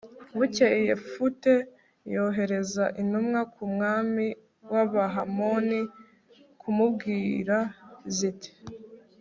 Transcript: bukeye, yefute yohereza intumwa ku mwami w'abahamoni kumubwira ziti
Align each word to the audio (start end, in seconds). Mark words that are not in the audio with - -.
bukeye, 0.37 0.77
yefute 0.89 1.53
yohereza 2.13 2.83
intumwa 3.01 3.39
ku 3.53 3.61
mwami 3.73 4.27
w'abahamoni 4.71 5.79
kumubwira 6.61 7.57
ziti 8.15 8.51